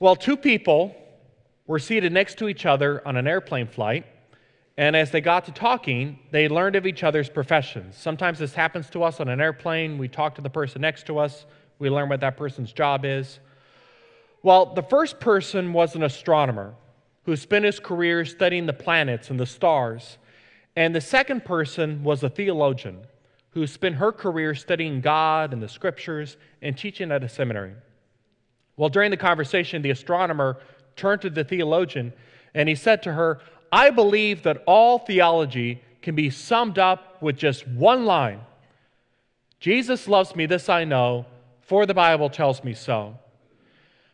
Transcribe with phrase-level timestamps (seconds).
[0.00, 0.96] Well, two people
[1.66, 4.06] were seated next to each other on an airplane flight,
[4.78, 7.98] and as they got to talking, they learned of each other's professions.
[7.98, 9.98] Sometimes this happens to us on an airplane.
[9.98, 11.44] We talk to the person next to us,
[11.78, 13.40] we learn what that person's job is.
[14.42, 16.74] Well, the first person was an astronomer
[17.24, 20.16] who spent his career studying the planets and the stars.
[20.76, 23.00] And the second person was a theologian
[23.50, 27.74] who spent her career studying God and the scriptures and teaching at a seminary.
[28.76, 30.58] Well, during the conversation, the astronomer
[30.96, 32.12] turned to the theologian
[32.54, 33.40] and he said to her,
[33.70, 38.40] I believe that all theology can be summed up with just one line
[39.60, 41.26] Jesus loves me, this I know,
[41.60, 43.18] for the Bible tells me so.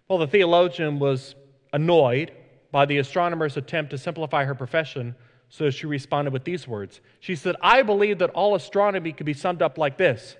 [0.08, 1.36] Well, the theologian was
[1.72, 2.32] annoyed
[2.72, 5.14] by the astronomer's attempt to simplify her profession,
[5.48, 7.00] so she responded with these words.
[7.20, 10.36] She said, I believe that all astronomy can be summed up like this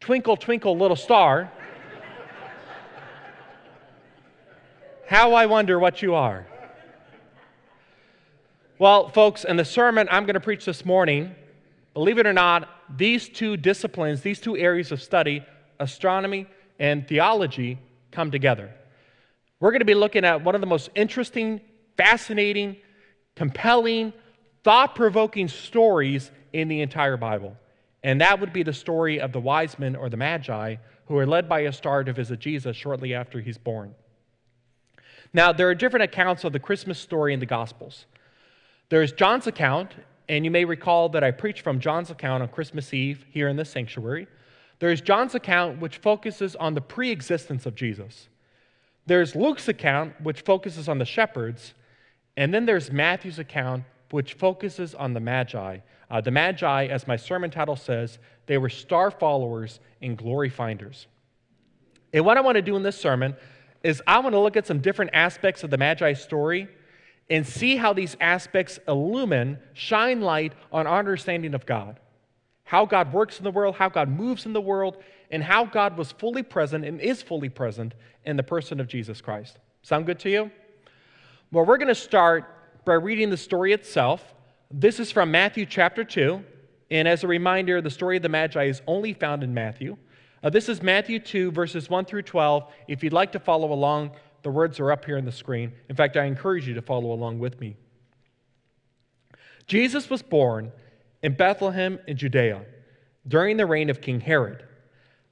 [0.00, 1.52] Twinkle, twinkle, little star.
[5.08, 6.46] How I wonder what you are.
[8.78, 11.34] Well, folks, in the sermon I'm going to preach this morning,
[11.94, 15.42] believe it or not, these two disciplines, these two areas of study,
[15.80, 16.46] astronomy
[16.78, 17.78] and theology,
[18.10, 18.70] come together.
[19.60, 21.62] We're going to be looking at one of the most interesting,
[21.96, 22.76] fascinating,
[23.34, 24.12] compelling,
[24.62, 27.56] thought provoking stories in the entire Bible.
[28.02, 31.26] And that would be the story of the wise men or the magi who are
[31.26, 33.94] led by a star to visit Jesus shortly after he's born.
[35.32, 38.06] Now, there are different accounts of the Christmas story in the Gospels.
[38.88, 39.94] There's John's account,
[40.28, 43.56] and you may recall that I preached from John's account on Christmas Eve here in
[43.56, 44.26] the sanctuary.
[44.78, 48.28] There's John's account, which focuses on the pre existence of Jesus.
[49.06, 51.74] There's Luke's account, which focuses on the shepherds.
[52.36, 55.78] And then there's Matthew's account, which focuses on the Magi.
[56.10, 61.06] Uh, the Magi, as my sermon title says, they were star followers and glory finders.
[62.12, 63.36] And what I want to do in this sermon
[63.82, 66.68] is I want to look at some different aspects of the Magi story
[67.30, 72.00] and see how these aspects illumine, shine light on our understanding of God.
[72.64, 74.96] How God works in the world, how God moves in the world,
[75.30, 77.94] and how God was fully present and is fully present
[78.24, 79.58] in the person of Jesus Christ.
[79.82, 80.50] Sound good to you?
[81.50, 84.34] Well, we're going to start by reading the story itself.
[84.70, 86.44] This is from Matthew chapter 2.
[86.90, 89.96] And as a reminder, the story of the Magi is only found in Matthew.
[90.42, 92.64] Uh, this is Matthew 2, verses 1 through 12.
[92.86, 94.12] If you'd like to follow along,
[94.42, 95.72] the words are up here on the screen.
[95.88, 97.76] In fact, I encourage you to follow along with me.
[99.66, 100.70] Jesus was born
[101.22, 102.64] in Bethlehem in Judea
[103.26, 104.64] during the reign of King Herod.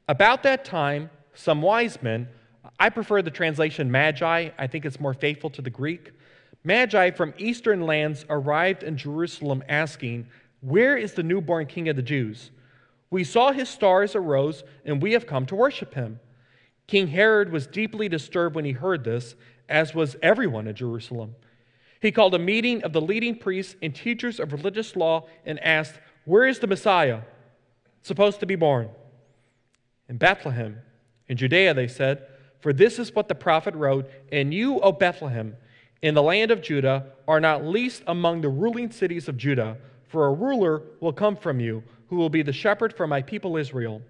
[0.09, 2.28] About that time, some wise men,
[2.81, 6.12] I prefer the translation magi, I think it's more faithful to the Greek.
[6.65, 10.27] Magi from eastern lands arrived in Jerusalem asking,
[10.62, 12.50] Where is the newborn king of the Jews?
[13.11, 16.21] We saw his stars arose, and we have come to worship him.
[16.87, 19.34] King Herod was deeply disturbed when he heard this,
[19.69, 21.34] as was everyone in Jerusalem.
[22.00, 25.99] He called a meeting of the leading priests and teachers of religious law and asked,
[26.25, 27.21] Where is the Messiah
[28.03, 28.91] supposed to be born?
[30.09, 30.81] In Bethlehem,
[31.28, 32.27] in Judea, they said,
[32.61, 35.56] For this is what the prophet wrote, And you, O Bethlehem,
[36.03, 39.78] in the land of Judah, are not least among the ruling cities of Judah,
[40.16, 43.59] for a ruler will come from you who will be the shepherd for my people
[43.59, 44.00] Israel.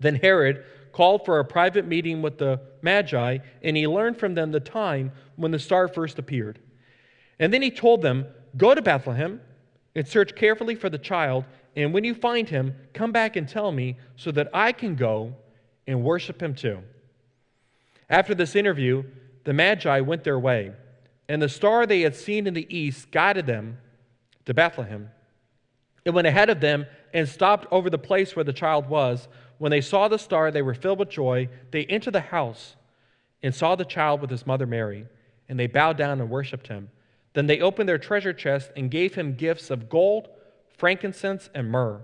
[0.00, 4.50] Then Herod called for a private meeting with the Magi, and he learned from them
[4.50, 6.58] the time when the star first appeared.
[7.38, 9.40] And then he told them, Go to Bethlehem
[9.94, 11.44] and search carefully for the child,
[11.76, 15.36] and when you find him, come back and tell me so that I can go
[15.86, 16.80] and worship him too.
[18.10, 19.04] After this interview,
[19.44, 20.72] the Magi went their way,
[21.28, 23.78] and the star they had seen in the east guided them
[24.46, 25.10] to Bethlehem.
[26.04, 29.28] It went ahead of them and stopped over the place where the child was.
[29.58, 31.48] When they saw the star, they were filled with joy.
[31.72, 32.76] They entered the house
[33.42, 35.06] and saw the child with his mother Mary,
[35.48, 36.90] and they bowed down and worshiped him.
[37.32, 40.28] Then they opened their treasure chest and gave him gifts of gold,
[40.78, 42.00] frankincense, and myrrh.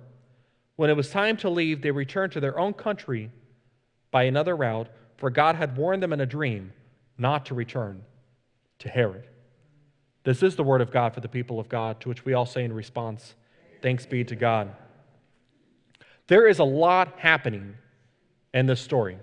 [0.76, 3.30] When it was time to leave, they returned to their own country
[4.10, 6.72] by another route, for God had warned them in a dream
[7.16, 8.02] not to return
[8.80, 9.28] to Herod.
[10.24, 12.46] This is the word of God for the people of God, to which we all
[12.46, 13.34] say in response,
[13.80, 14.74] Thanks be to God.
[16.28, 17.74] There is a lot happening
[18.54, 19.18] in this story,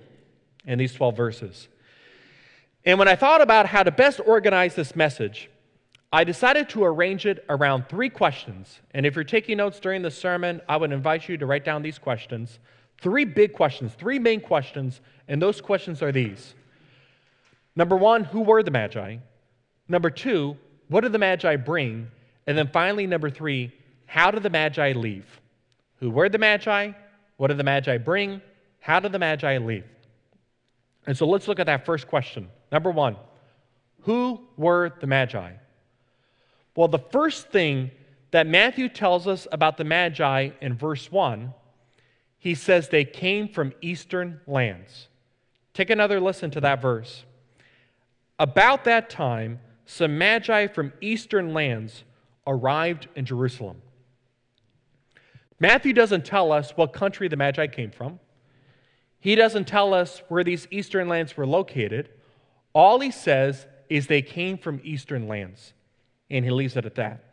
[0.66, 1.70] in these 12 verses.
[2.86, 5.50] And when I thought about how to best organize this message,
[6.12, 8.80] I decided to arrange it around three questions.
[8.92, 11.84] And if you're taking notes during the sermon, I would invite you to write down
[11.84, 12.60] these questions.
[13.00, 16.56] Three big questions, three main questions, and those questions are these.
[17.76, 19.18] Number one, who were the Magi?
[19.88, 20.58] Number two,
[20.90, 22.10] what did the Magi bring?
[22.46, 23.72] And then finally, number three,
[24.06, 25.40] how did the Magi leave?
[26.00, 26.92] Who were the Magi?
[27.38, 28.42] What did the Magi bring?
[28.80, 29.86] How did the Magi leave?
[31.06, 32.50] And so let's look at that first question.
[32.72, 33.16] Number one,
[34.02, 35.54] who were the Magi?
[36.76, 37.92] Well, the first thing
[38.32, 41.54] that Matthew tells us about the Magi in verse 1,
[42.38, 45.08] he says they came from eastern lands.
[45.74, 47.26] Take another listen to that verse.
[48.38, 49.60] About that time,
[49.90, 52.04] some Magi from eastern lands
[52.46, 53.82] arrived in Jerusalem.
[55.60, 58.20] Matthew doesn't tell us what country the Magi came from.
[59.20, 62.10] He doesn't tell us where these eastern lands were located.
[62.72, 65.74] All he says is they came from eastern lands,
[66.30, 67.24] and he leaves it at that.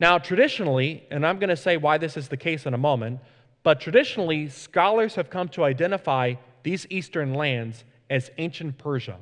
[0.00, 3.20] Now, traditionally, and I'm going to say why this is the case in a moment,
[3.62, 9.18] but traditionally, scholars have come to identify these eastern lands as ancient Persia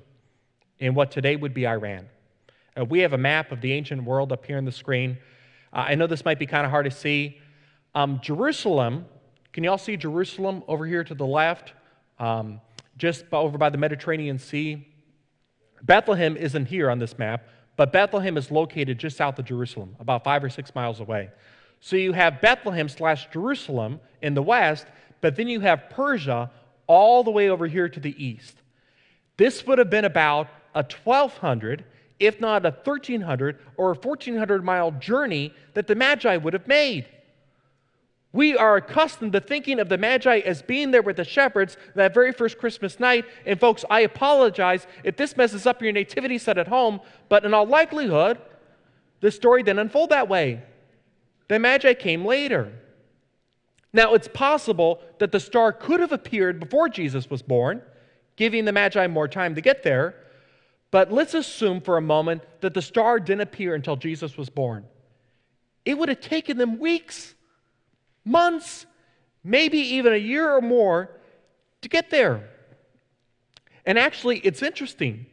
[0.78, 2.08] in what today would be Iran.
[2.78, 5.18] Uh, we have a map of the ancient world up here on the screen.
[5.72, 7.40] Uh, I know this might be kind of hard to see.
[7.94, 9.06] Um, Jerusalem,
[9.52, 11.72] can you all see Jerusalem over here to the left,
[12.18, 12.60] um,
[12.98, 14.86] just over by the Mediterranean Sea?
[15.82, 20.24] Bethlehem isn't here on this map, but Bethlehem is located just south of Jerusalem, about
[20.24, 21.30] five or six miles away.
[21.80, 24.86] So you have Bethlehem slash Jerusalem in the west,
[25.20, 26.50] but then you have Persia
[26.86, 28.56] all the way over here to the east.
[29.36, 31.84] This would have been about a 1,200,
[32.20, 37.06] if not a 1,300 or a 1,400 mile journey that the Magi would have made.
[38.32, 42.12] We are accustomed to thinking of the Magi as being there with the shepherds that
[42.12, 43.24] very first Christmas night.
[43.46, 47.00] And, folks, I apologize if this messes up your nativity set at home,
[47.30, 48.38] but in all likelihood,
[49.20, 50.62] the story didn't unfold that way.
[51.48, 52.70] The Magi came later.
[53.94, 57.80] Now, it's possible that the star could have appeared before Jesus was born,
[58.36, 60.14] giving the Magi more time to get there.
[60.96, 64.86] But let's assume for a moment that the star didn't appear until Jesus was born.
[65.84, 67.34] It would have taken them weeks
[68.24, 68.86] months,
[69.44, 71.10] maybe even a year or more
[71.82, 72.48] to get there.
[73.84, 75.26] And actually, it's interesting.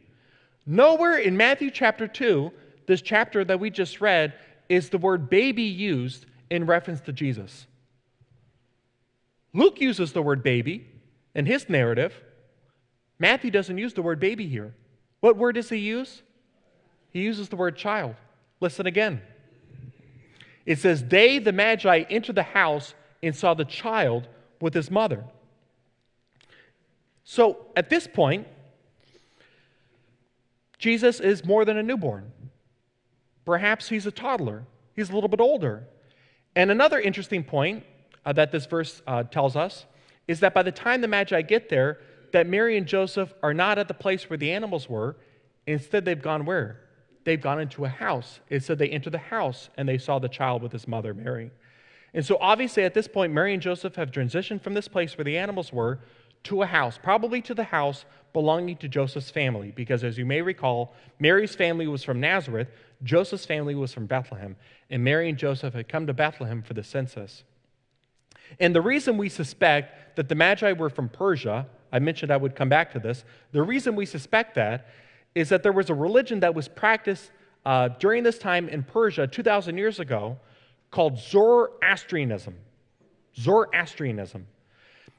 [0.66, 2.52] Nowhere in Matthew chapter 2,
[2.86, 4.34] this chapter that we just read,
[4.68, 7.66] is the word baby used in reference to Jesus.
[9.54, 10.86] Luke uses the word baby
[11.34, 12.12] in his narrative.
[13.18, 14.74] Matthew doesn't use the word baby here.
[15.24, 16.20] What word does he use?
[17.10, 18.14] He uses the word child.
[18.60, 19.22] Listen again.
[20.66, 22.92] It says, They, the Magi, entered the house
[23.22, 24.28] and saw the child
[24.60, 25.24] with his mother.
[27.24, 28.46] So at this point,
[30.76, 32.30] Jesus is more than a newborn.
[33.46, 35.84] Perhaps he's a toddler, he's a little bit older.
[36.54, 37.82] And another interesting point
[38.26, 39.86] uh, that this verse uh, tells us
[40.28, 42.00] is that by the time the Magi get there,
[42.34, 45.16] that Mary and Joseph are not at the place where the animals were.
[45.66, 46.84] Instead, they've gone where?
[47.24, 48.40] they've gone into a house.
[48.48, 51.50] It said they entered the house and they saw the child with his mother, Mary.
[52.12, 55.24] And so, obviously, at this point, Mary and Joseph have transitioned from this place where
[55.24, 55.98] the animals were
[56.44, 60.42] to a house, probably to the house belonging to Joseph's family, because as you may
[60.42, 62.68] recall, Mary's family was from Nazareth,
[63.02, 64.56] Joseph's family was from Bethlehem,
[64.90, 67.44] and Mary and Joseph had come to Bethlehem for the census.
[68.60, 72.56] And the reason we suspect that the Magi were from Persia, I mentioned I would
[72.56, 74.88] come back to this, the reason we suspect that
[75.36, 77.30] is that there was a religion that was practiced
[77.64, 80.36] uh, during this time in Persia 2,000 years ago
[80.90, 82.56] called Zoroastrianism.
[83.36, 84.44] Zoroastrianism.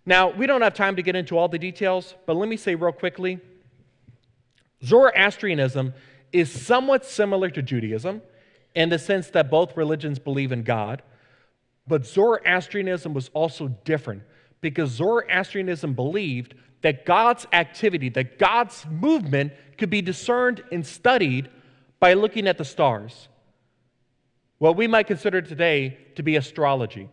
[0.05, 2.75] Now, we don't have time to get into all the details, but let me say
[2.75, 3.39] real quickly
[4.83, 5.93] Zoroastrianism
[6.33, 8.21] is somewhat similar to Judaism
[8.75, 11.01] in the sense that both religions believe in God,
[11.87, 14.23] but Zoroastrianism was also different
[14.65, 21.49] because Zoroastrianism believed that God's activity, that God's movement could be discerned and studied
[21.99, 23.27] by looking at the stars.
[24.57, 27.09] What we might consider today to be astrology.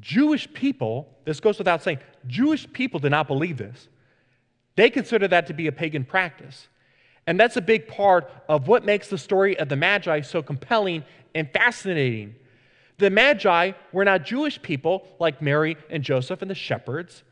[0.00, 3.86] Jewish people, this goes without saying, Jewish people did not believe this.
[4.74, 6.66] They consider that to be a pagan practice.
[7.28, 11.04] And that's a big part of what makes the story of the Magi so compelling
[11.36, 12.34] and fascinating.
[12.98, 17.24] The Magi were not Jewish people like Mary and Joseph and the shepherds.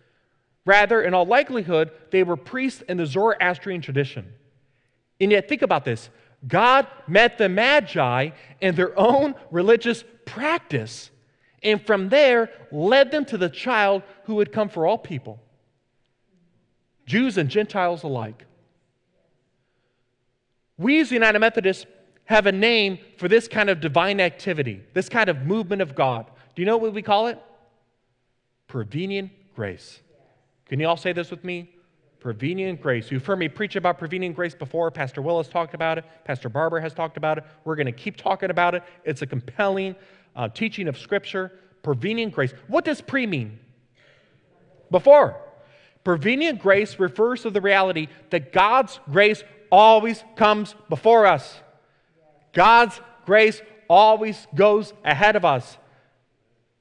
[0.65, 4.33] Rather, in all likelihood, they were priests in the Zoroastrian tradition.
[5.21, 6.11] And yet, think about this
[6.47, 11.11] God met the Magi in their own religious practice,
[11.63, 15.41] and from there led them to the child who would come for all people,
[17.07, 18.47] Jews and Gentiles alike.
[20.79, 21.87] We as the United Methodists
[22.33, 26.27] have a name for this kind of divine activity, this kind of movement of God.
[26.55, 27.39] Do you know what we call it?
[28.67, 30.01] Prevenient grace.
[30.67, 31.71] Can you all say this with me?
[32.21, 33.11] Prevenient grace.
[33.11, 34.91] You've heard me preach about prevenient grace before.
[34.91, 36.05] Pastor Will has talked about it.
[36.25, 37.45] Pastor Barber has talked about it.
[37.65, 38.83] We're going to keep talking about it.
[39.05, 39.97] It's a compelling
[40.35, 41.53] uh, teaching of Scripture.
[41.83, 42.55] Prevenient grace.
[42.69, 43.59] What does pre mean?
[44.91, 45.37] Before.
[46.05, 51.61] Prevenient grace refers to the reality that God's grace always comes before us.
[52.53, 55.79] God's grace always goes ahead of us.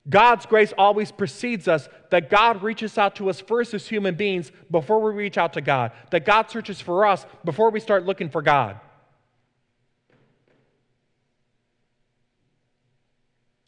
[0.09, 4.51] God's grace always precedes us, that God reaches out to us first as human beings
[4.71, 8.29] before we reach out to God, that God searches for us before we start looking
[8.29, 8.79] for God.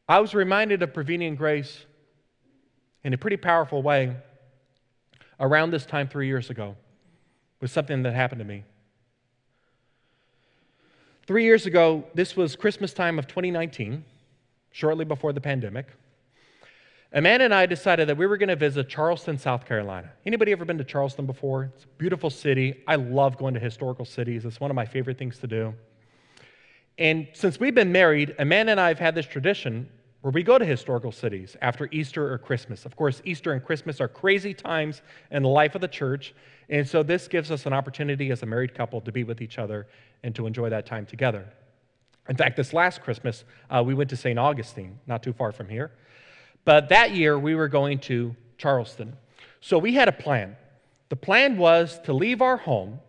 [0.09, 1.85] I was reminded of prevenient grace
[3.03, 4.15] in a pretty powerful way
[5.39, 6.75] around this time three years ago
[7.61, 8.63] with something that happened to me.
[11.25, 14.03] Three years ago, this was Christmas time of 2019,
[14.71, 15.87] shortly before the pandemic.
[17.13, 20.11] Amanda and I decided that we were going to visit Charleston, South Carolina.
[20.25, 21.71] Anybody ever been to Charleston before?
[21.75, 22.83] It's a beautiful city.
[22.89, 24.43] I love going to historical cities.
[24.43, 25.73] It's one of my favorite things to do.
[26.97, 29.89] And since we've been married, Amanda and I have had this tradition
[30.23, 32.85] where we go to historical cities after Easter or Christmas.
[32.85, 35.01] Of course, Easter and Christmas are crazy times
[35.31, 36.33] in the life of the church,
[36.69, 39.59] and so this gives us an opportunity as a married couple to be with each
[39.59, 39.85] other
[40.23, 41.45] and to enjoy that time together.
[42.29, 44.39] In fact, this last Christmas, uh, we went to St.
[44.39, 45.91] Augustine, not too far from here.
[46.63, 49.17] But that year, we were going to Charleston.
[49.59, 50.55] So we had a plan.
[51.09, 53.01] The plan was to leave our home,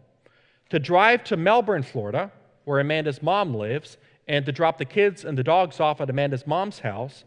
[0.70, 2.32] to drive to Melbourne, Florida,
[2.64, 6.46] where Amanda's mom lives, and to drop the kids and the dogs off at Amanda's
[6.46, 7.24] mom's house,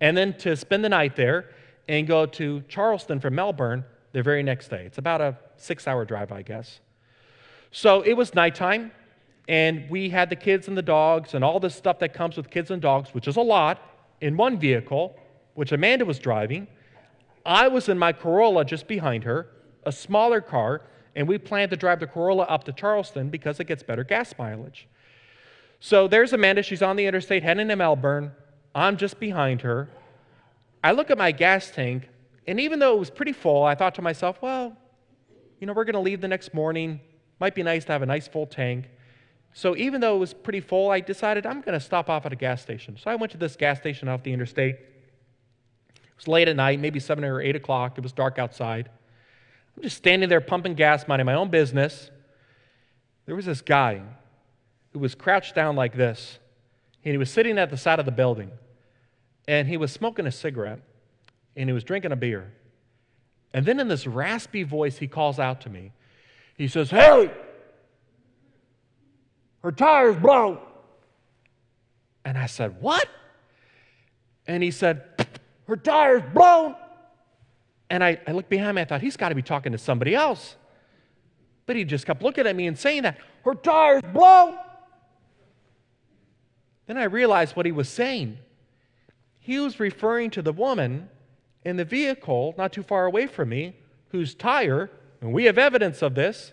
[0.00, 1.50] and then to spend the night there
[1.88, 4.84] and go to Charleston from Melbourne the very next day.
[4.86, 6.80] It's about a six hour drive, I guess.
[7.70, 8.92] So it was nighttime,
[9.48, 12.50] and we had the kids and the dogs and all the stuff that comes with
[12.50, 13.80] kids and dogs, which is a lot,
[14.20, 15.16] in one vehicle
[15.54, 16.66] which Amanda was driving.
[17.44, 19.48] I was in my Corolla just behind her,
[19.84, 20.82] a smaller car,
[21.14, 24.34] and we planned to drive the Corolla up to Charleston because it gets better gas
[24.38, 24.86] mileage.
[25.80, 26.62] So there's Amanda.
[26.62, 28.32] She's on the interstate heading to Melbourne.
[28.74, 29.88] I'm just behind her.
[30.82, 32.08] I look at my gas tank,
[32.46, 34.76] and even though it was pretty full, I thought to myself, well,
[35.60, 37.00] you know, we're going to leave the next morning.
[37.40, 38.88] Might be nice to have a nice full tank.
[39.52, 42.32] So even though it was pretty full, I decided I'm going to stop off at
[42.32, 42.98] a gas station.
[43.02, 44.74] So I went to this gas station off the interstate.
[44.74, 47.96] It was late at night, maybe 7 or 8 o'clock.
[47.96, 48.90] It was dark outside.
[49.76, 52.10] I'm just standing there pumping gas, minding my own business.
[53.24, 54.02] There was this guy
[54.96, 56.38] who was crouched down like this,
[57.04, 58.50] and he was sitting at the side of the building,
[59.46, 60.80] and he was smoking a cigarette,
[61.54, 62.50] and he was drinking a beer.
[63.52, 65.92] And then in this raspy voice, he calls out to me.
[66.56, 67.30] He says, Hey,
[69.62, 70.60] her tire's blown.
[72.24, 73.06] And I said, What?
[74.46, 75.02] And he said,
[75.66, 76.74] her tire's blown.
[77.90, 80.14] And I, I looked behind me, I thought, he's got to be talking to somebody
[80.14, 80.56] else.
[81.66, 84.56] But he just kept looking at me and saying that, her tire's blown.
[86.86, 88.38] Then I realized what he was saying.
[89.40, 91.08] He was referring to the woman
[91.64, 93.74] in the vehicle not too far away from me
[94.10, 94.90] whose tire,
[95.20, 96.52] and we have evidence of this,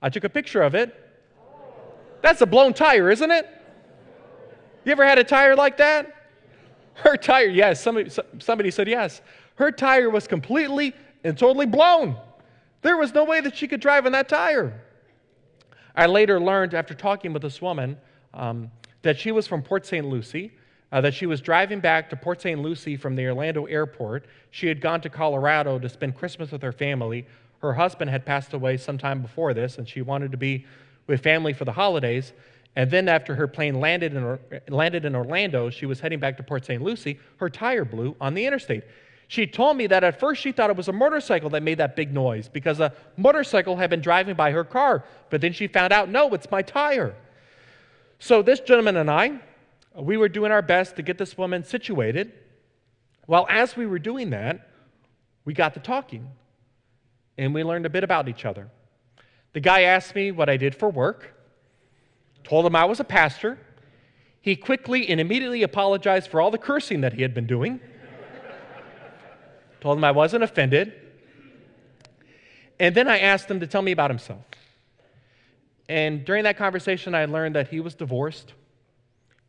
[0.00, 0.94] I took a picture of it.
[2.22, 3.48] That's a blown tire, isn't it?
[4.84, 6.14] You ever had a tire like that?
[6.94, 9.20] Her tire, yes, somebody, somebody said yes.
[9.56, 12.16] Her tire was completely and totally blown.
[12.82, 14.80] There was no way that she could drive on that tire.
[15.96, 17.96] I later learned after talking with this woman
[18.32, 18.70] um,
[19.04, 20.04] that she was from Port St.
[20.04, 20.52] Lucie,
[20.90, 22.60] uh, that she was driving back to Port St.
[22.60, 24.26] Lucie from the Orlando airport.
[24.50, 27.26] She had gone to Colorado to spend Christmas with her family.
[27.60, 30.66] Her husband had passed away sometime before this, and she wanted to be
[31.06, 32.32] with family for the holidays.
[32.76, 36.42] And then, after her plane landed in, landed in Orlando, she was heading back to
[36.42, 36.82] Port St.
[36.82, 37.20] Lucie.
[37.36, 38.84] Her tire blew on the interstate.
[39.28, 41.96] She told me that at first she thought it was a motorcycle that made that
[41.96, 45.04] big noise because a motorcycle had been driving by her car.
[45.30, 47.14] But then she found out, no, it's my tire.
[48.24, 49.38] So, this gentleman and I,
[49.94, 52.32] we were doing our best to get this woman situated.
[53.26, 54.66] Well, as we were doing that,
[55.44, 56.30] we got to talking
[57.36, 58.70] and we learned a bit about each other.
[59.52, 61.34] The guy asked me what I did for work
[62.44, 63.58] told him I was a pastor.
[64.40, 67.78] He quickly and immediately apologized for all the cursing that he had been doing.
[69.82, 70.94] told him I wasn't offended.
[72.80, 74.46] And then I asked him to tell me about himself.
[75.88, 78.54] And during that conversation, I learned that he was divorced.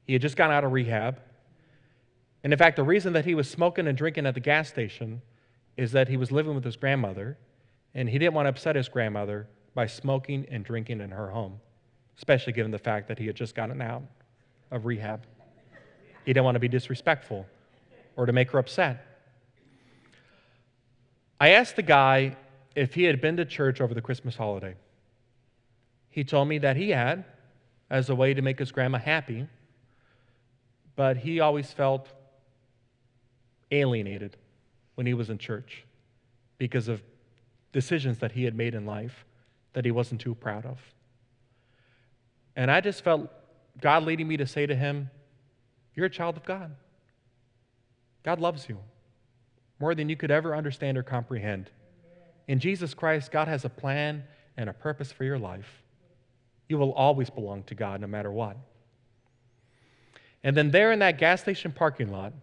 [0.05, 1.19] He had just gotten out of rehab.
[2.43, 5.21] And in fact, the reason that he was smoking and drinking at the gas station
[5.77, 7.37] is that he was living with his grandmother,
[7.93, 11.59] and he didn't want to upset his grandmother by smoking and drinking in her home,
[12.17, 14.03] especially given the fact that he had just gotten out
[14.71, 15.23] of rehab.
[16.25, 17.45] He didn't want to be disrespectful
[18.15, 19.05] or to make her upset.
[21.39, 22.37] I asked the guy
[22.75, 24.75] if he had been to church over the Christmas holiday.
[26.15, 27.25] He told me that he had,
[27.89, 29.49] as a way to make his grandma happy,
[30.95, 32.07] but he always felt
[33.69, 34.37] alienated
[34.93, 35.83] when he was in church
[36.57, 37.03] because of
[37.73, 39.25] decisions that he had made in life
[39.73, 40.79] that he wasn't too proud of.
[42.55, 43.29] And I just felt
[43.81, 45.09] God leading me to say to him,
[45.95, 46.73] You're a child of God.
[48.23, 48.77] God loves you
[49.81, 51.71] more than you could ever understand or comprehend.
[52.47, 54.23] In Jesus Christ, God has a plan
[54.55, 55.81] and a purpose for your life.
[56.67, 58.57] You will always belong to God no matter what.
[60.43, 62.33] And then, there in that gas station parking lot,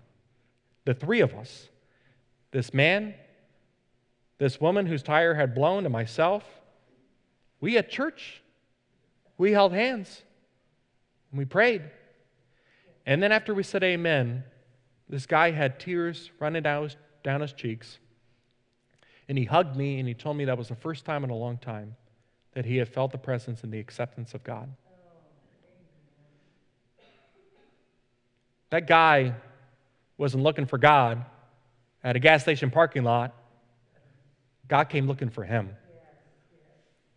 [0.84, 1.68] the three of us,
[2.50, 3.14] this man,
[4.38, 6.44] this woman whose tire had blown, and myself,
[7.60, 8.42] we at church,
[9.38, 10.22] we held hands
[11.30, 11.82] and we prayed.
[13.06, 14.44] And then after we said amen,
[15.08, 17.98] this guy had tears running down his, down his cheeks.
[19.28, 21.36] And he hugged me and he told me that was the first time in a
[21.36, 21.94] long time
[22.54, 24.68] that he had felt the presence and the acceptance of God.
[28.70, 29.34] That guy
[30.16, 31.24] wasn't looking for God
[32.02, 33.34] at a gas station parking lot.
[34.68, 35.76] God came looking for him.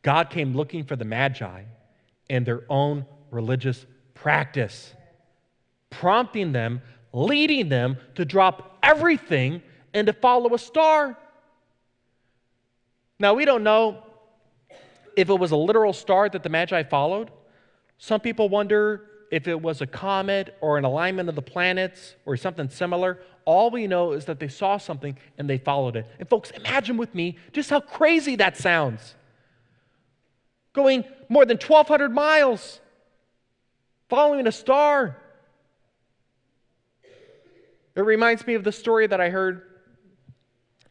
[0.01, 1.63] God came looking for the Magi
[2.29, 4.93] and their own religious practice,
[5.89, 6.81] prompting them,
[7.13, 9.61] leading them to drop everything
[9.93, 11.17] and to follow a star.
[13.17, 14.04] Now, we don't know
[15.15, 17.31] if it was a literal star that the Magi followed.
[17.97, 22.37] Some people wonder if it was a comet or an alignment of the planets or
[22.37, 23.19] something similar.
[23.45, 26.07] All we know is that they saw something and they followed it.
[26.19, 29.15] And, folks, imagine with me just how crazy that sounds.
[30.73, 32.79] Going more than 1,200 miles,
[34.09, 35.17] following a star.
[37.95, 39.63] It reminds me of the story that I heard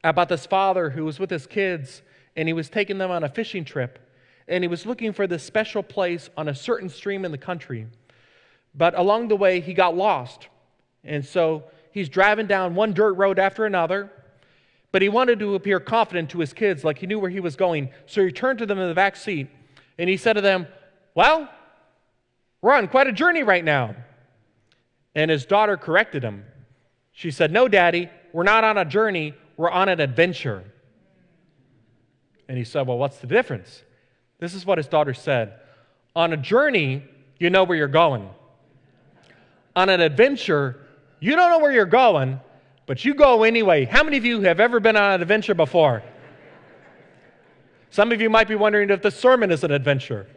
[0.03, 2.03] about this father who was with his kids
[2.37, 3.99] and he was taking them on a fishing trip
[4.46, 7.87] and he was looking for this special place on a certain stream in the country.
[8.74, 10.48] But along the way, he got lost.
[11.02, 14.11] And so he's driving down one dirt road after another.
[14.92, 17.57] But he wanted to appear confident to his kids, like he knew where he was
[17.57, 17.90] going.
[18.07, 19.48] So he turned to them in the back seat
[19.98, 20.66] and he said to them,
[21.14, 21.48] Well,
[22.61, 23.94] we're on quite a journey right now.
[25.14, 26.44] And his daughter corrected him.
[27.12, 30.64] She said, No, Daddy, we're not on a journey, we're on an adventure.
[32.48, 33.84] And he said, Well, what's the difference?
[34.44, 35.54] This is what his daughter said
[36.14, 37.02] On a journey,
[37.38, 38.28] you know where you're going
[39.74, 40.87] on an adventure,
[41.18, 42.38] you don't know where you're going,
[42.87, 43.87] but you go anyway.
[43.87, 46.02] How many of you have ever been on an adventure before?
[47.88, 50.28] Some of you might be wondering if the sermon is an adventure.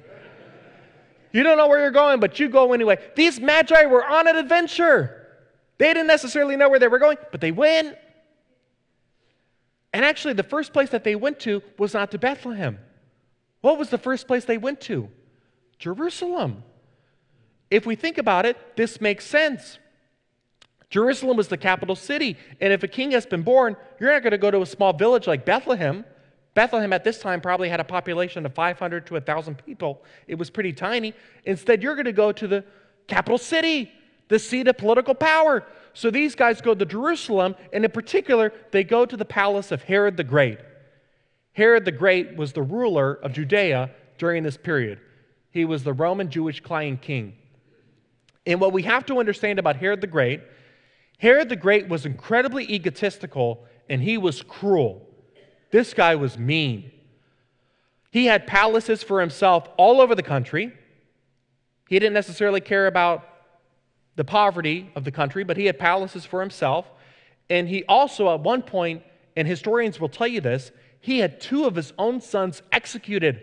[1.34, 2.98] You don't know where you're going, but you go anyway.
[3.16, 5.28] These magi were on an adventure.
[5.78, 7.96] They didn't necessarily know where they were going, but they went.
[9.94, 12.80] And actually, the first place that they went to was not to Bethlehem.
[13.68, 15.10] What was the first place they went to?
[15.78, 16.64] Jerusalem.
[17.70, 19.78] If we think about it, this makes sense.
[20.90, 24.32] Jerusalem was the capital city, and if a king has been born, you're not going
[24.32, 26.06] to go to a small village like Bethlehem.
[26.54, 30.02] Bethlehem at this time probably had a population of 500 to 1,000 people.
[30.30, 31.14] It was pretty tiny.
[31.44, 32.64] Instead, you're going to go to the
[33.08, 33.92] capital city,
[34.30, 35.66] the seat of political power.
[35.92, 39.84] So these guys go to Jerusalem, and in particular, they go to the palace of
[39.84, 40.60] Herod the Great.
[41.58, 43.90] Herod the Great was the ruler of Judea
[44.20, 45.00] during this period.
[45.50, 47.34] He was the Roman Jewish client king.
[48.46, 50.42] And what we have to understand about Herod the Great,
[51.18, 55.02] Herod the Great was incredibly egotistical and he was cruel.
[55.72, 56.92] This guy was mean.
[58.12, 60.72] He had palaces for himself all over the country.
[61.90, 63.28] He didn't necessarily care about
[64.16, 66.86] the poverty of the country, but he had palaces for himself.
[67.50, 69.02] And he also, at one point,
[69.36, 73.42] and historians will tell you this, he had two of his own sons executed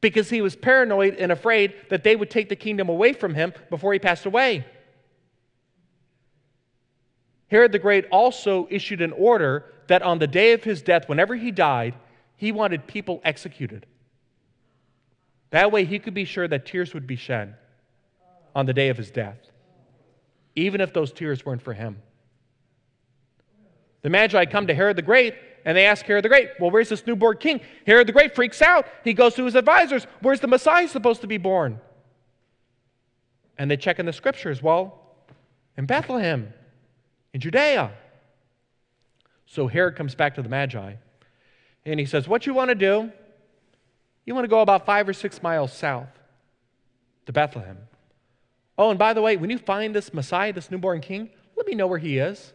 [0.00, 3.52] because he was paranoid and afraid that they would take the kingdom away from him
[3.70, 4.66] before he passed away.
[7.48, 11.36] Herod the Great also issued an order that on the day of his death, whenever
[11.36, 11.94] he died,
[12.36, 13.86] he wanted people executed.
[15.50, 17.54] That way he could be sure that tears would be shed
[18.54, 19.38] on the day of his death,
[20.56, 22.00] even if those tears weren't for him.
[24.00, 26.88] The Magi come to Herod the Great and they ask Herod the Great, Well, where's
[26.88, 27.60] this newborn king?
[27.86, 28.86] Herod the Great freaks out.
[29.04, 31.80] He goes to his advisors, Where's the Messiah supposed to be born?
[33.58, 34.62] And they check in the scriptures.
[34.62, 34.98] Well,
[35.76, 36.52] in Bethlehem.
[37.32, 37.92] in Judea.
[39.46, 40.94] So Herod comes back to the Magi
[41.84, 43.12] and he says, What you want to do?
[44.24, 46.08] You want to go about five or six miles south
[47.26, 47.78] to Bethlehem.
[48.78, 51.74] Oh, and by the way, when you find this Messiah, this newborn king, let me
[51.74, 52.52] know where he is.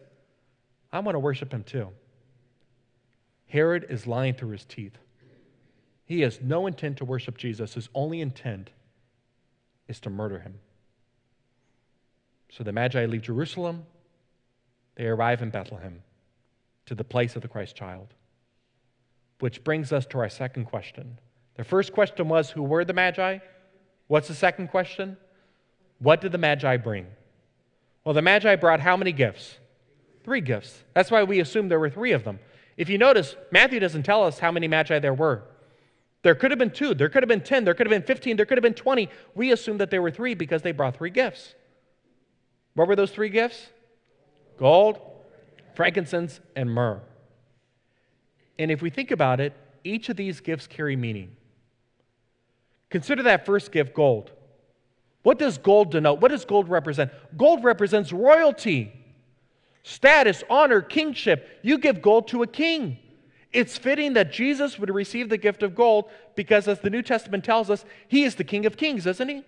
[0.92, 1.90] I want to worship him too.
[3.48, 4.96] Herod is lying through his teeth.
[6.04, 7.74] He has no intent to worship Jesus.
[7.74, 8.70] His only intent
[9.88, 10.54] is to murder him.
[12.50, 13.84] So the Magi leave Jerusalem.
[14.94, 16.02] They arrive in Bethlehem
[16.86, 18.08] to the place of the Christ child.
[19.40, 21.18] Which brings us to our second question.
[21.56, 23.38] The first question was Who were the Magi?
[24.06, 25.16] What's the second question?
[25.98, 27.06] What did the Magi bring?
[28.04, 29.58] Well, the Magi brought how many gifts?
[30.24, 30.82] Three gifts.
[30.94, 32.38] That's why we assume there were three of them.
[32.78, 35.42] If you notice, Matthew doesn't tell us how many Magi there were.
[36.22, 38.36] There could have been two, there could have been 10, there could have been 15,
[38.36, 39.08] there could have been 20.
[39.34, 41.54] We assume that there were three because they brought three gifts.
[42.74, 43.66] What were those three gifts?
[44.56, 45.00] Gold,
[45.74, 47.00] frankincense, and myrrh.
[48.58, 51.36] And if we think about it, each of these gifts carry meaning.
[52.90, 54.30] Consider that first gift, gold.
[55.22, 56.20] What does gold denote?
[56.20, 57.10] What does gold represent?
[57.36, 58.92] Gold represents royalty,
[59.82, 61.48] status, honor, kingship.
[61.62, 62.98] You give gold to a king.
[63.52, 67.44] It's fitting that Jesus would receive the gift of gold because, as the New Testament
[67.44, 69.44] tells us, he is the King of Kings, isn't he?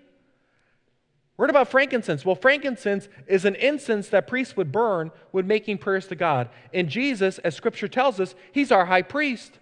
[1.37, 2.25] What about frankincense?
[2.25, 6.51] Well, frankincense is an incense that priests would burn when making prayers to God.
[6.75, 9.59] And Jesus, as scripture tells us, he's our high priest.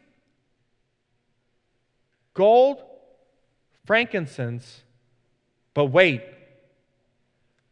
[2.34, 2.82] Gold,
[3.84, 4.82] frankincense,
[5.72, 6.22] but wait,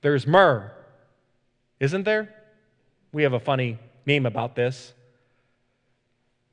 [0.03, 0.71] there's myrrh,
[1.81, 2.33] isn't there?
[3.17, 4.93] We have a funny meme about this.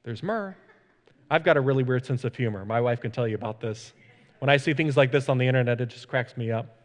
[0.04, 0.56] There's myrrh.
[1.30, 2.64] I've got a really weird sense of humor.
[2.64, 3.92] My wife can tell you about this.
[4.40, 6.78] When I see things like this on the internet, it just cracks me up.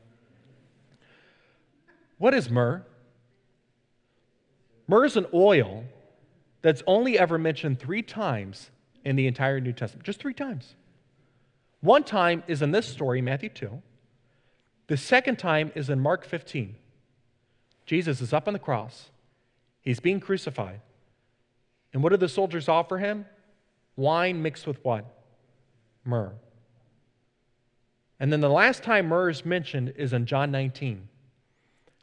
[2.17, 2.85] What is myrrh?
[4.89, 5.85] Myrrh is an oil
[6.61, 8.71] that's only ever mentioned three times
[9.05, 10.75] in the entire New Testament, just three times.
[11.83, 13.81] One time is in this story, Matthew 2.
[14.89, 16.75] The second time is in Mark 15.
[17.87, 19.11] Jesus is up on the cross,
[19.81, 20.81] he's being crucified.
[21.93, 23.27] And what do the soldiers offer him?
[23.97, 25.05] Wine mixed with what?
[26.05, 26.33] Myrrh.
[28.21, 31.09] And then the last time myrrh is mentioned is in John 19.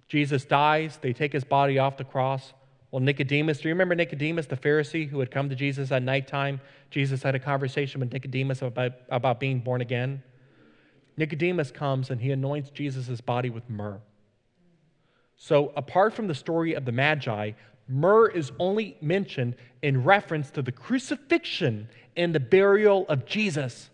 [0.07, 2.53] Jesus dies, they take his body off the cross.
[2.91, 6.61] Well, Nicodemus, do you remember Nicodemus, the Pharisee who had come to Jesus at nighttime?
[6.91, 10.23] Jesus had a conversation with Nicodemus about, about being born again.
[11.17, 13.99] Nicodemus comes and he anoints Jesus' body with myrrh.
[15.37, 17.51] So, apart from the story of the Magi,
[17.87, 23.89] myrrh is only mentioned in reference to the crucifixion and the burial of Jesus.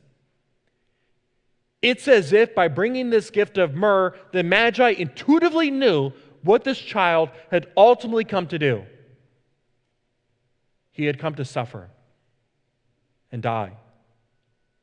[1.82, 6.12] It's as if by bringing this gift of myrrh, the Magi intuitively knew
[6.44, 8.84] what this child had ultimately come to do.
[10.92, 11.90] He had come to suffer
[13.32, 13.74] and die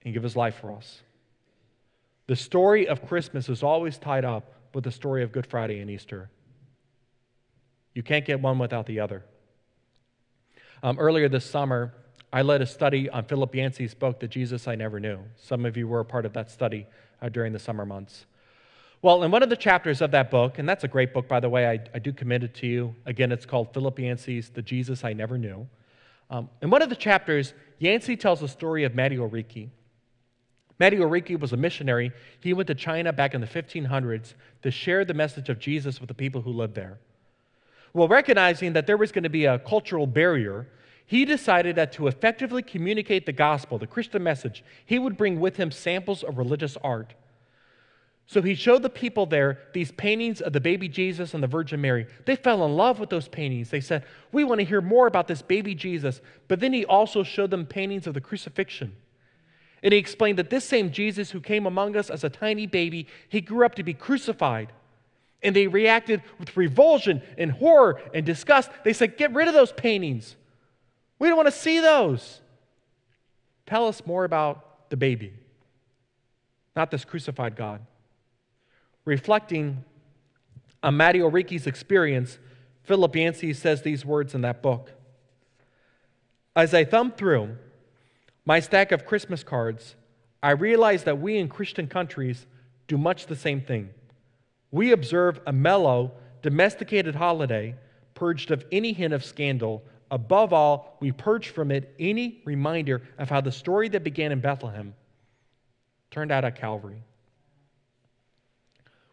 [0.05, 1.03] and give his life for us.
[2.27, 5.91] The story of Christmas is always tied up with the story of Good Friday and
[5.91, 6.31] Easter.
[7.99, 9.25] You can't get one without the other.
[10.85, 11.93] Um, earlier this summer,
[12.33, 15.19] I led a study on Philip Yancey's book, The Jesus I Never Knew.
[15.35, 16.87] Some of you were a part of that study
[17.21, 18.27] uh, during the summer months.
[19.03, 21.41] Well, in one of the chapters of that book, and that's a great book, by
[21.41, 22.95] the way, I, I do commend it to you.
[23.05, 25.67] Again, it's called Philip Yancey's The Jesus I Never Knew.
[26.31, 29.73] Um, in one of the chapters, Yancey tells the story of Matteo Ricci.
[30.79, 32.13] Matteo Ricci was a missionary.
[32.39, 36.07] He went to China back in the 1500s to share the message of Jesus with
[36.07, 37.01] the people who lived there.
[37.93, 40.67] Well, recognizing that there was going to be a cultural barrier,
[41.07, 45.57] he decided that to effectively communicate the gospel, the Christian message, he would bring with
[45.57, 47.15] him samples of religious art.
[48.27, 51.81] So he showed the people there these paintings of the baby Jesus and the Virgin
[51.81, 52.07] Mary.
[52.27, 53.71] They fell in love with those paintings.
[53.71, 56.21] They said, We want to hear more about this baby Jesus.
[56.47, 58.95] But then he also showed them paintings of the crucifixion.
[59.83, 63.07] And he explained that this same Jesus who came among us as a tiny baby,
[63.31, 64.75] he grew up to be crucified.
[65.43, 68.71] And they reacted with revulsion and horror and disgust.
[68.85, 70.37] They said, Get rid of those paintings.
[71.19, 72.41] We don't want to see those.
[73.67, 75.33] Tell us more about the baby,
[76.75, 77.83] not this crucified God.
[79.05, 79.85] Reflecting
[80.83, 82.39] on Matteo Ricci's experience,
[82.85, 84.93] Philip Yancey says these words in that book.
[86.57, 87.57] As I thumbed through
[88.45, 89.95] my stack of Christmas cards,
[90.43, 92.47] I realized that we in Christian countries
[92.87, 93.91] do much the same thing.
[94.71, 97.75] We observe a mellow, domesticated holiday
[98.15, 99.83] purged of any hint of scandal.
[100.11, 104.41] Above all, we purge from it any reminder of how the story that began in
[104.41, 104.95] Bethlehem
[106.11, 107.03] turned out at Calvary.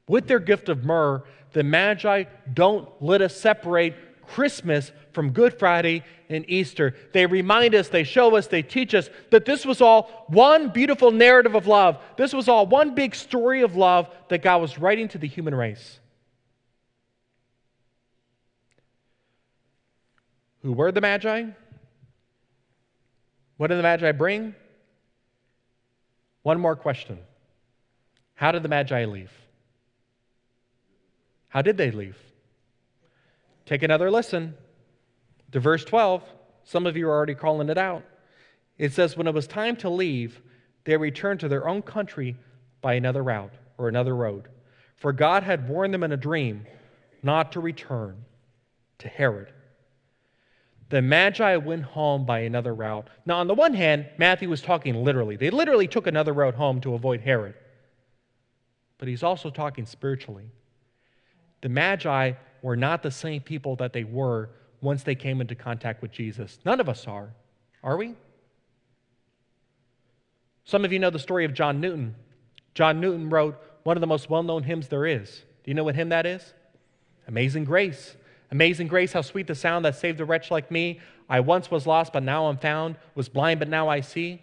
[0.08, 3.96] With their gift of myrrh, the Magi don't let us separate
[4.28, 6.96] Christmas from Good Friday and Easter.
[7.14, 11.12] They remind us, they show us, they teach us that this was all one beautiful
[11.12, 11.98] narrative of love.
[12.18, 15.56] This was all one big story of love that God was writing to the human
[15.56, 16.00] race.
[20.64, 21.46] Who were the Magi?
[23.58, 24.56] What did the Magi bring?
[26.42, 27.20] One more question
[28.36, 29.32] How did the Magi leave?
[31.50, 32.18] How did they leave?
[33.66, 34.56] Take another listen
[35.52, 36.24] to verse 12.
[36.64, 38.04] Some of you are already calling it out.
[38.78, 40.42] It says, When it was time to leave,
[40.84, 42.36] they returned to their own country
[42.82, 44.48] by another route or another road.
[44.98, 46.66] For God had warned them in a dream
[47.24, 48.26] not to return
[49.00, 49.52] to Herod.
[50.90, 53.08] The Magi went home by another route.
[53.26, 55.36] Now, on the one hand, Matthew was talking literally.
[55.36, 57.56] They literally took another road home to avoid Herod.
[59.00, 60.52] But he's also talking spiritually.
[61.62, 62.34] The Magi
[62.66, 64.50] were not the same people that they were
[64.82, 66.58] once they came into contact with Jesus.
[66.66, 67.30] None of us are,
[67.84, 68.16] are we?
[70.64, 72.16] Some of you know the story of John Newton.
[72.74, 75.44] John Newton wrote one of the most well known hymns there is.
[75.64, 76.56] Do you know what hymn that is?
[77.28, 78.16] Amazing Grace.
[78.50, 81.00] Amazing grace, how sweet the sound that saved a wretch like me.
[81.30, 84.42] I once was lost, but now I'm found, was blind, but now I see.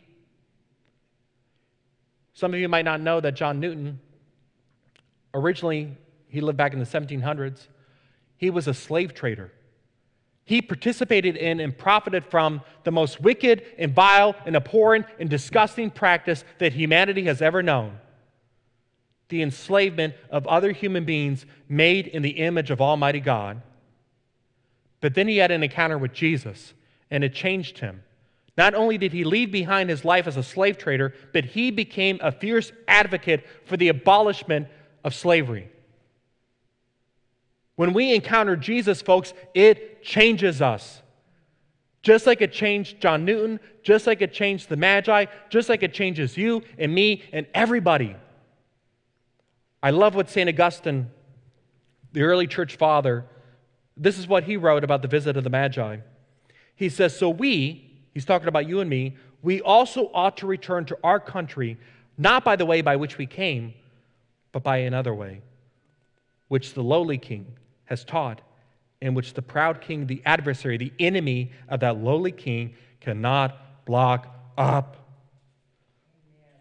[2.35, 3.99] Some of you might not know that John Newton,
[5.35, 5.97] originally,
[6.29, 7.67] he lived back in the 1700s.
[8.43, 9.53] He was a slave trader.
[10.45, 15.93] He participated in and profited from the most wicked and vile and abhorrent and disgusting
[15.93, 18.01] practice that humanity has ever known
[19.29, 23.63] the enslavement of other human beings made in the image of Almighty God.
[25.01, 26.75] But then he had an encounter with Jesus,
[27.13, 28.03] and it changed him.
[28.59, 32.19] Not only did he leave behind his life as a slave trader, but he became
[32.21, 34.67] a fierce advocate for the abolishment
[35.05, 35.71] of slavery.
[37.77, 41.03] When we encounter Jesus, folks, it changes us.
[42.03, 45.95] Just like it changed John Newton, just like it changed the Magi, just like it
[45.95, 48.17] changes you and me and everybody.
[49.83, 50.49] I love what St.
[50.49, 51.11] Augustine,
[52.13, 53.25] the early church father,
[53.97, 55.99] this is what he wrote about the visit of the Magi.
[56.75, 60.85] He says, So we, he's talking about you and me, we also ought to return
[60.87, 61.79] to our country,
[62.19, 63.75] not by the way by which we came,
[64.51, 65.41] but by another way,
[66.49, 67.47] which the lowly king
[67.93, 68.41] has taught,
[69.01, 74.35] and which the proud king, the adversary, the enemy of that lowly king, cannot block
[74.57, 74.97] up.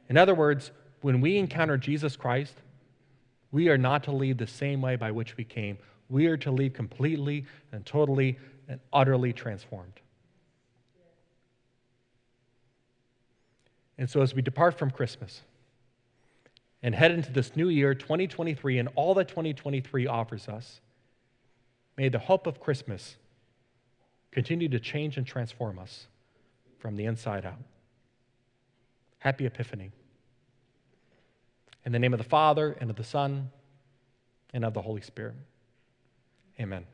[0.10, 2.56] In other words, when we encounter Jesus Christ,
[3.52, 5.78] we are not to leave the same way by which we came
[6.12, 9.94] we are to leave completely and totally and utterly transformed.
[13.98, 15.42] And so, as we depart from Christmas
[16.84, 20.82] and head into this new year, 2023, and all that 2023 offers us,
[21.98, 23.18] may the hope of Christmas
[24.32, 26.08] continue to change and transform us
[26.80, 27.62] from the inside out.
[29.20, 29.92] Happy Epiphany.
[31.86, 33.52] In the name of the Father, and of the Son,
[34.54, 35.36] and of the Holy Spirit.
[36.60, 36.86] Amen.